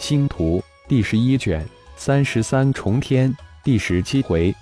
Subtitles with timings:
[0.00, 1.62] 星图第十一卷
[1.94, 4.52] 三十三重天第十七回，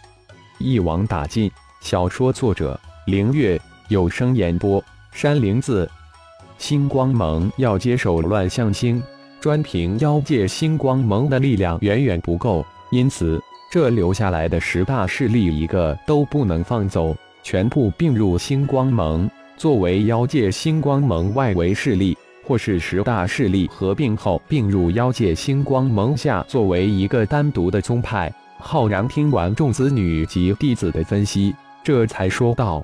[0.59, 1.49] 一网打尽。
[1.81, 4.83] 小说作者：凌月，有声演播：
[5.13, 5.89] 山灵子。
[6.59, 9.01] 星光盟要接手乱象星，
[9.41, 22.19] 专凭妖界星光盟的力量远远不够，因此这留下来的十大势力一个都不能放走，全部并入星光盟，作为妖界星光盟外围势力。
[22.49, 28.33] 或是十大势力合并后并入妖界星光盟下，作为一个单独的宗派。
[28.59, 32.83] 浩然听完众子女及弟子的分析，这才说道：“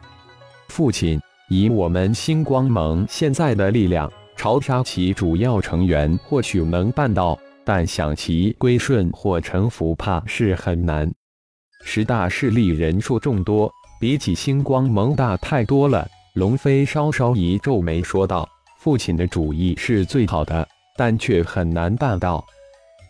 [0.69, 1.19] 父亲，
[1.49, 11.11] 以我们星光盟现在的力量，朝杀其主要成员或许能办到，但想其归顺或臣服，怕是很难。
[11.83, 18.47] 十大势力人数众多，比起星光盟大太多了。”龙飞稍稍一皱眉，说道。
[18.85, 22.45] 父亲的主意是最好的，但却很难办到。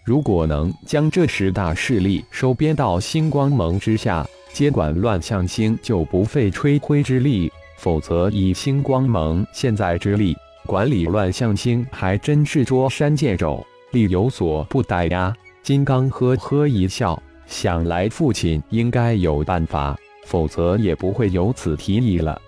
[0.04, 15.34] 如果能将这十大势力收编到星光盟之下，接管乱象星，就不费吹灰之力；否则，以星光盟现在之力，管理乱象星还真是捉山见肘，力有所不逮呀。
[15.64, 22.40] 金刚呵呵一笑，想来父亲应该有办法，否则也不会有此提议了。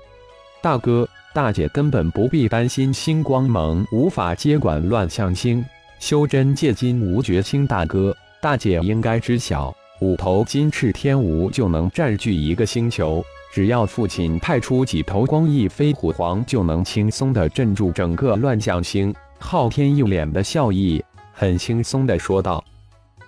[0.63, 1.09] 大哥。
[1.37, 5.63] 大姐根本不必担心星光盟无法接管乱象星。
[5.99, 9.71] 修真界金无绝星大哥，大姐应该知晓，
[10.01, 13.23] 五头金翅天蜈就能占据一个星球。
[13.53, 19.15] 只要父亲派出几头光翼飞虎皇，就能轻松的镇住整个乱象星。
[19.39, 22.65] 昊天一脸的笑意，很轻松的说道：“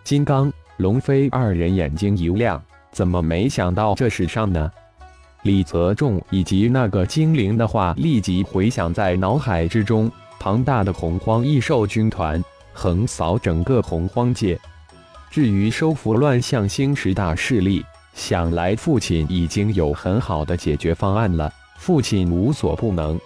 [0.02, 2.58] 金刚、龙飞二人眼睛一亮，
[2.90, 4.70] 怎么没想到这事上呢？”
[5.48, 10.12] 李泽仲以及那个精灵的话立即回响在脑海之中。
[10.38, 14.60] 庞大的洪荒异兽军团横扫整个洪荒界。
[15.30, 17.82] 至于收服乱象星十大势力，
[18.12, 21.50] 想来父亲已经有很好的解决方案了。
[21.78, 23.18] 父亲无所不能。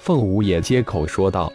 [0.00, 1.52] 凤舞也接口说道：“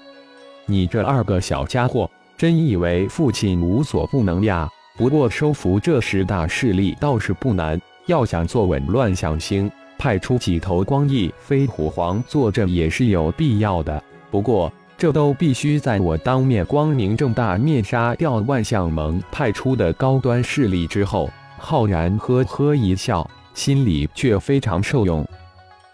[0.67, 4.69] 你这二个小家伙，真以为父亲无所不能呀？
[4.97, 9.71] 不过收服这十大势力倒是不难，要想坐稳乱象星。”
[10.03, 21.29] 派出几头光翼飞虎皇坐镇也是有必要的，不过这都必须在我当面光明正大灭杀掉万象盟派出的高端势力之后。
[21.57, 25.25] 浩然呵呵一笑，心里却非常受用。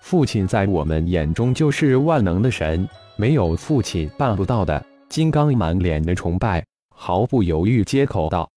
[0.02, 4.84] 父亲在我们眼中就是万能的神，没有父亲办不到的。
[5.08, 6.66] 金刚满脸的崇拜，
[6.96, 8.50] 毫不犹豫接口道：“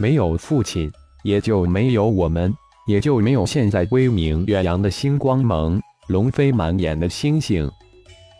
[0.00, 0.90] 没有父亲，
[1.24, 2.50] 也就没有我们。”
[2.88, 5.78] 也就没有现在威名远扬的星光盟。
[6.06, 7.70] 龙飞满眼的星星，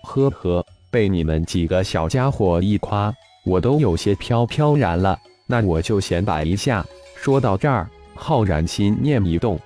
[0.04, 3.12] 呵呵，被你们几个小家伙一夸，
[3.44, 5.18] 我都有些飘飘然了。
[5.46, 6.82] 那我就显摆一下。
[7.14, 9.60] 说到这儿，浩然心念一动，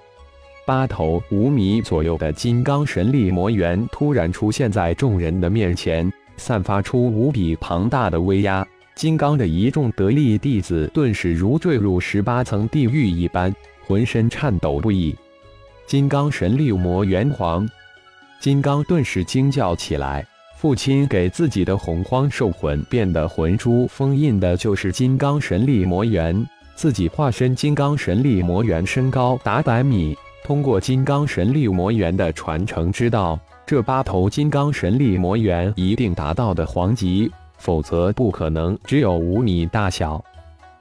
[0.67, 8.67] 八头五米左右的金刚神力魔猿突然出现在众人的面前，散发出无比庞大的威压。
[8.97, 13.55] 金刚的一众得力弟子顿时如坠入十八层地狱一般。
[13.93, 15.15] 浑身颤抖不已，
[15.87, 17.69] 金刚神力魔元皇，
[18.41, 20.27] 金刚顿时惊叫起来。
[20.57, 26.43] 父亲给自己的洪荒兽魂变的魂珠封印的就是金刚神力魔元，
[26.75, 30.17] 自己化身金刚神力魔元，身高达百米。
[30.43, 40.25] 通过金刚神力魔元的传承，知道这八头金刚神力魔元一定达到的黄级，否则不可能只有五米大小。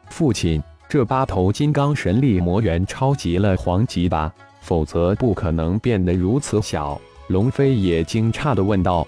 [0.08, 0.64] 父亲。
[0.92, 4.30] 这八头金刚神力魔猿超级了黄级吧？
[4.60, 7.00] 否则不可能变得如此小。
[7.28, 9.08] 龙飞也惊诧地问道：“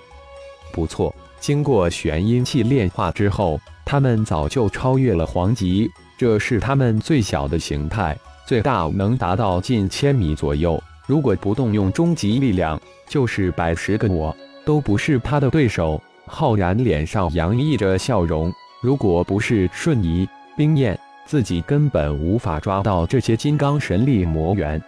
[0.71, 5.91] 不错，经过玄阴气炼化之后，他们早就超越了黄级。
[6.17, 8.17] 这是他们最小的形态，
[8.47, 10.81] 最大能达到近千米左右。
[11.05, 12.79] 如果不动用终极力量，
[13.09, 14.33] 就是百十个我
[14.63, 18.49] 都不是他的对手。”浩然脸上洋溢着笑容。
[18.81, 20.25] 如果不是瞬移
[20.55, 20.97] 冰焰。
[21.25, 24.81] 自己根本无法抓到这些金刚神力魔猿。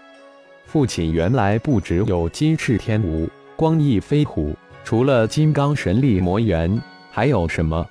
[0.65, 7.85] 父亲原来不只有金翅天蜈、光翼飞虎，除了金刚神力魔猿，还有什么？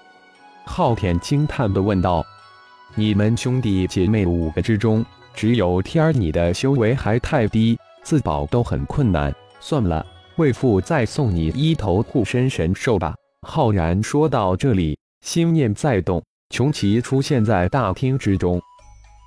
[0.66, 2.24] 昊天惊叹地问道
[2.94, 5.04] ：“你们兄弟姐妹五个之中，
[5.34, 9.34] 只有天儿你的修为还太低，自保都很困难。
[9.60, 10.04] 算了，
[10.36, 13.14] 为父再送你一头护身神兽吧。”
[13.46, 16.22] 浩然说到这里，心念再动。
[16.50, 18.60] 穷奇出现在大厅之中，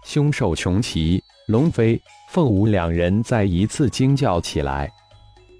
[0.05, 1.99] 凶兽穷奇、龙飞、
[2.29, 4.89] 凤舞两人再一次惊叫起来。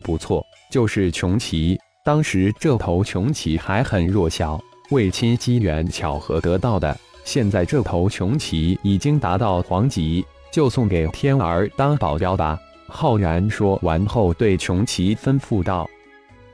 [0.02, 1.78] 不错，就是穷奇。
[2.06, 4.58] 当时这头穷奇还很弱小，
[4.92, 6.96] 为亲机缘巧合得到的。
[7.26, 12.58] 现在这头穷奇已经达到黄级，就送给天儿当保镖吧。
[12.88, 15.86] 浩然说完后，对穷奇吩咐道：“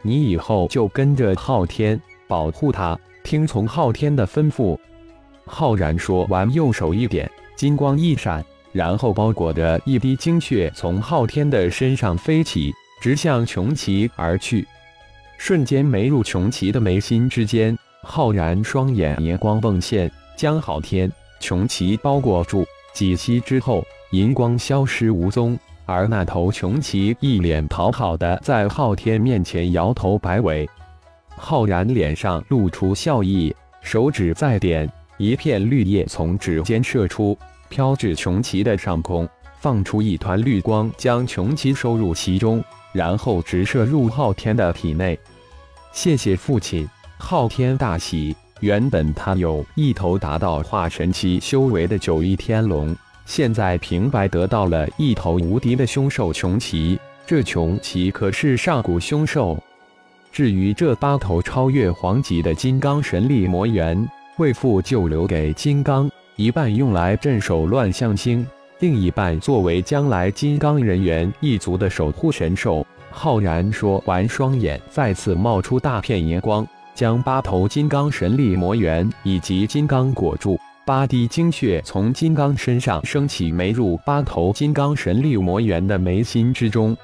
[0.01, 4.75] 你以后就跟着昊天，保护他，听从昊天的吩咐。”
[5.45, 14.65] 浩然说完，右手一点，金光一闪，然后包裹着一滴精血从昊天的身上飞起，直向穷奇而去，
[15.37, 17.77] 瞬间没入穷奇的眉心之间。
[18.01, 22.65] 浩然双眼银光迸现，将昊天、穷奇包裹住。
[22.93, 25.57] 几息之后，银光消失无踪。
[25.85, 30.69] 而那头穷奇一脸讨好的在昊天面前摇头摆尾，
[31.35, 37.37] 浩然脸上露出笑意，手指再点，一片绿叶从指尖射出，
[37.69, 39.27] 飘至穷奇的上空，
[39.59, 45.17] 放出一团绿光，将穷奇收入其中，然后直射入昊天的体内。
[45.91, 46.87] 谢谢父亲，
[47.17, 48.35] 昊天大喜。
[48.59, 52.95] 原本他有一头达到化神期修为的九翼天龙。
[53.25, 59.61] 现在平白得到了一头无敌的凶兽穷奇，这穷奇可是上古凶兽。
[60.31, 68.45] 至于这八头超越黄级的金刚神力魔猿，为父就留给金刚，一半用来镇守乱象星，
[68.79, 72.85] 另一半作为将来金刚人猿一族的守护神兽。
[73.11, 80.59] 浩然说完，双眼再次冒出大片银光，将八头金刚神力魔猿以及金刚裹住。
[80.83, 86.97] 八滴精血从金刚身上升起，没入八头金刚神力魔猿的眉心之中。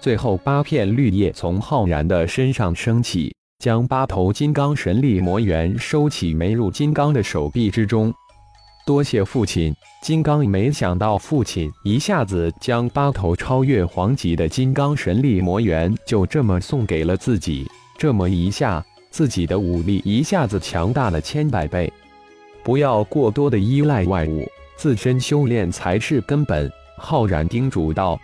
[0.00, 3.35] 最后，八片绿叶从浩然的身上升起，
[3.66, 8.14] 将八头金刚神力魔猿收起，没入金刚的手臂之中。
[8.86, 9.74] 多谢父亲！
[10.00, 17.68] 金刚没想到父亲一下子将八头超越黄级的金刚神力魔猿就这么送给了自己，
[17.98, 18.80] 这么一下，
[19.10, 21.92] 自己的武力一下子强大了千百倍。
[22.62, 24.46] 不要过多的依赖外物，
[24.76, 26.70] 自身修炼才是根本。
[26.96, 28.16] 浩然叮嘱道：“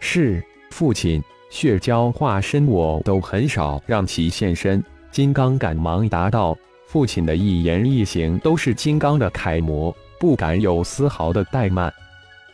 [0.00, 1.22] 是，父亲。
[1.50, 4.80] 血蛟化身我都很少让其现身。”
[5.10, 6.56] 金刚赶忙答道
[6.86, 11.92] ：“父亲的一言一行都是金刚的楷模，不敢有丝毫的怠慢。”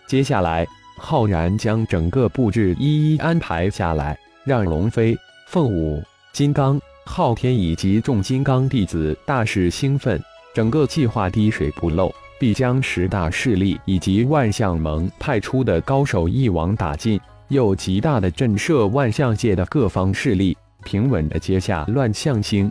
[0.08, 0.66] 接下来，
[0.96, 5.14] 浩然将整个布置一一安排下来，让龙飞、
[5.48, 6.02] 凤舞、
[6.32, 10.18] 金刚、昊天以及众金刚弟子大是兴奋。
[10.54, 12.10] 整个计划滴水不漏，
[12.40, 22.70] 必将十大势力以及万象盟派出的高手一网打尽，又极大的震慑万象界的各方势力，平稳的接下乱象星。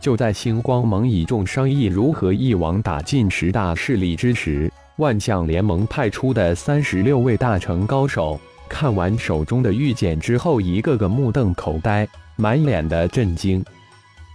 [0.00, 8.38] 就在星光盟以众商议如何一网打尽十大势力之时，万象联盟派出的三十六位大成高手
[8.68, 12.06] 看完手中的玉简之后，一个个目瞪口呆，
[12.36, 13.64] 满脸的震惊。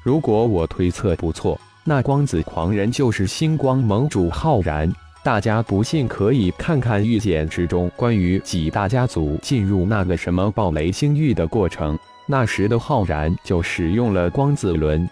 [0.04, 1.60] 如果我推测不错。
[1.84, 4.88] 那光子狂人就是星光盟主浩然，
[5.24, 11.98] 大家不信可以看看玉简之中关于几大家族进入那个什么暴雷星域的过程。
[12.26, 15.08] 那时的浩然就使用了光子轮。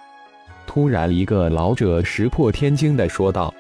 [0.65, 3.53] 突然，一个老者石破天惊地说道：“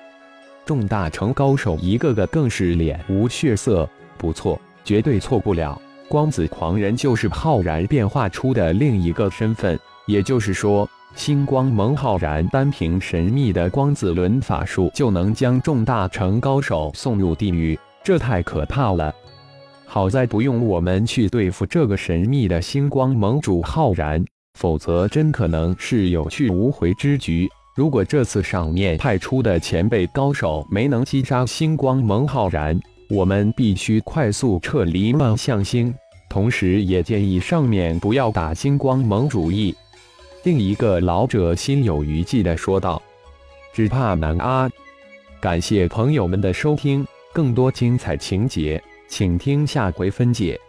[0.65, 3.87] 众大成高手一个个更是脸无血色。
[4.17, 9.79] 不错，绝对错不了，光子狂人就是浩然变化出的另一个身份。
[10.07, 19.13] 也就是说。”星光盟浩然单凭神秘的光子轮法术就能将众大成高手送入地狱，这太可怕了。
[19.85, 24.23] 好在不用我们去对付这个神秘的星光盟主浩然，
[24.59, 27.49] 否则真可能是有去无回之局。
[27.75, 35.93] 如果这次上面派出的前辈高手没能击杀星光盟浩然，我们必须快速撤离万象星。
[36.29, 39.75] 同时，也建议上面不要打星光盟主意。
[40.49, 42.99] 另一个老者心有余悸地说道
[43.71, 44.67] ：“只怕难啊！”
[45.39, 50.59] 感谢朋友们的收听，更多精彩情节，请听下回分解。